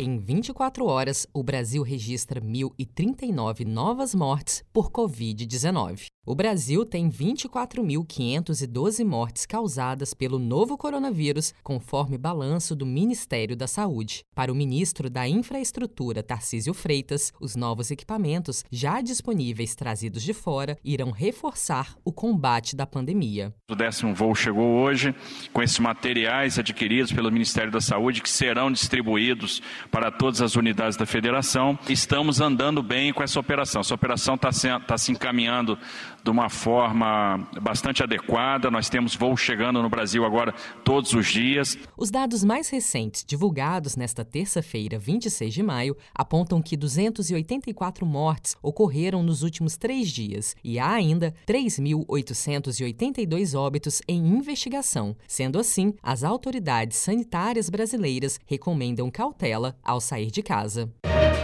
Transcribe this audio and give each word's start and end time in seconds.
Em 0.00 0.16
24 0.16 0.86
horas, 0.86 1.26
o 1.34 1.42
Brasil 1.42 1.82
registra 1.82 2.40
1.039 2.40 3.66
novas 3.66 4.14
mortes 4.14 4.62
por 4.72 4.92
Covid-19. 4.92 6.04
O 6.24 6.36
Brasil 6.36 6.84
tem 6.84 7.08
24.512 7.10 9.02
mortes 9.02 9.46
causadas 9.46 10.12
pelo 10.12 10.38
novo 10.38 10.76
coronavírus, 10.76 11.54
conforme 11.64 12.18
balanço 12.18 12.76
do 12.76 12.84
Ministério 12.84 13.56
da 13.56 13.66
Saúde. 13.66 14.20
Para 14.36 14.52
o 14.52 14.54
ministro 14.54 15.08
da 15.08 15.26
Infraestrutura, 15.26 16.22
Tarcísio 16.22 16.74
Freitas, 16.74 17.32
os 17.40 17.56
novos 17.56 17.90
equipamentos 17.90 18.62
já 18.70 19.00
disponíveis 19.00 19.74
trazidos 19.74 20.22
de 20.22 20.34
fora 20.34 20.76
irão 20.84 21.10
reforçar 21.10 21.96
o 22.04 22.12
combate 22.12 22.76
da 22.76 22.86
pandemia. 22.86 23.54
O 23.68 23.74
décimo 23.74 24.14
voo 24.14 24.34
chegou 24.34 24.82
hoje 24.82 25.14
com 25.52 25.62
esses 25.62 25.78
materiais 25.78 26.58
adquiridos 26.58 27.10
pelo 27.10 27.32
Ministério 27.32 27.72
da 27.72 27.80
Saúde 27.80 28.20
que 28.20 28.28
serão 28.28 28.70
distribuídos 28.70 29.62
para 29.90 30.10
todas 30.10 30.40
as 30.40 30.56
unidades 30.56 30.96
da 30.96 31.04
federação. 31.06 31.78
Estamos 31.88 32.40
andando 32.40 32.82
bem 32.82 33.12
com 33.12 33.22
essa 33.22 33.38
operação. 33.40 33.80
Essa 33.80 33.94
operação 33.94 34.34
está 34.34 34.52
se, 34.52 34.68
tá 34.80 34.98
se 34.98 35.12
encaminhando 35.12 35.78
de 36.22 36.30
uma 36.30 36.48
forma 36.48 37.48
bastante 37.60 38.02
adequada. 38.02 38.70
Nós 38.70 38.88
temos 38.88 39.14
voos 39.14 39.40
chegando 39.40 39.82
no 39.82 39.88
Brasil 39.88 40.24
agora 40.24 40.54
todos 40.84 41.12
os 41.14 41.26
dias. 41.26 41.76
Os 41.96 42.10
dados 42.10 42.44
mais 42.44 42.68
recentes, 42.68 43.24
divulgados 43.24 43.96
nesta 43.96 44.24
terça-feira, 44.24 44.98
26 44.98 45.54
de 45.54 45.62
maio, 45.62 45.96
apontam 46.14 46.60
que 46.60 46.76
284 46.76 48.04
mortes 48.04 48.56
ocorreram 48.62 49.22
nos 49.22 49.42
últimos 49.42 49.76
três 49.76 50.10
dias 50.10 50.56
e 50.62 50.78
há 50.78 50.92
ainda 50.92 51.34
3.882 51.46 53.58
óbitos 53.58 54.02
em 54.06 54.18
investigação. 54.18 55.16
Sendo 55.26 55.58
assim, 55.58 55.94
as 56.02 56.22
autoridades 56.24 56.98
sanitárias 56.98 57.70
brasileiras 57.70 58.38
recomendam 58.46 59.10
cautela 59.10 59.77
ao 59.84 60.00
sair 60.00 60.30
de 60.30 60.42
casa. 60.42 60.88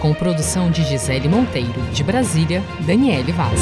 Com 0.00 0.12
produção 0.12 0.70
de 0.70 0.84
Gisele 0.84 1.28
Monteiro, 1.28 1.80
de 1.92 2.04
Brasília, 2.04 2.62
Daniele 2.86 3.32
Vaz. 3.32 3.60